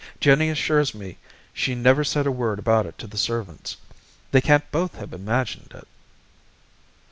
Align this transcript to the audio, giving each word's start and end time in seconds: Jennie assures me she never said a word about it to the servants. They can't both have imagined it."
Jennie 0.19 0.49
assures 0.49 0.95
me 0.95 1.17
she 1.53 1.75
never 1.75 2.03
said 2.03 2.25
a 2.25 2.31
word 2.31 2.57
about 2.57 2.87
it 2.87 2.97
to 2.97 3.05
the 3.05 3.19
servants. 3.19 3.77
They 4.31 4.41
can't 4.41 4.71
both 4.71 4.95
have 4.95 5.13
imagined 5.13 5.73
it." 5.75 5.87